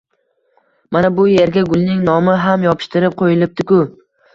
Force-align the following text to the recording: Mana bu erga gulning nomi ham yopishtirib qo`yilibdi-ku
Mana 0.97 1.11
bu 1.19 1.27
erga 1.43 1.65
gulning 1.69 2.03
nomi 2.11 2.37
ham 2.49 2.69
yopishtirib 2.71 3.23
qo`yilibdi-ku 3.25 3.85